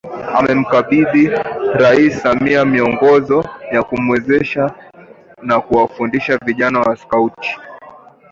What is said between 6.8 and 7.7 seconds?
Skauti